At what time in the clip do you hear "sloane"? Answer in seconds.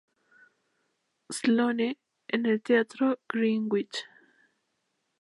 1.31-1.99